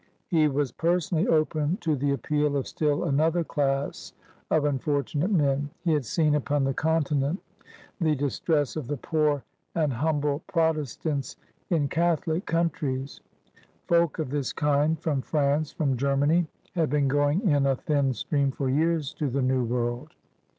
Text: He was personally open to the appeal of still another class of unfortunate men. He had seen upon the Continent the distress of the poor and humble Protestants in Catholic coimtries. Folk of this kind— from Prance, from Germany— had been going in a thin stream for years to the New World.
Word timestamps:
He 0.29 0.47
was 0.47 0.71
personally 0.71 1.27
open 1.27 1.77
to 1.81 1.95
the 1.95 2.09
appeal 2.11 2.55
of 2.57 2.67
still 2.67 3.03
another 3.03 3.43
class 3.43 4.13
of 4.49 4.65
unfortunate 4.65 5.29
men. 5.29 5.69
He 5.83 5.93
had 5.93 6.05
seen 6.05 6.33
upon 6.33 6.63
the 6.63 6.73
Continent 6.73 7.39
the 7.99 8.15
distress 8.15 8.75
of 8.75 8.87
the 8.87 8.97
poor 8.97 9.43
and 9.75 9.93
humble 9.93 10.39
Protestants 10.47 11.37
in 11.69 11.87
Catholic 11.87 12.47
coimtries. 12.47 13.19
Folk 13.87 14.17
of 14.17 14.31
this 14.31 14.53
kind— 14.53 14.99
from 15.03 15.21
Prance, 15.21 15.71
from 15.71 15.95
Germany— 15.95 16.47
had 16.75 16.89
been 16.89 17.07
going 17.07 17.47
in 17.47 17.67
a 17.67 17.75
thin 17.75 18.11
stream 18.15 18.49
for 18.49 18.69
years 18.71 19.13
to 19.13 19.29
the 19.29 19.43
New 19.43 19.63
World. 19.63 20.15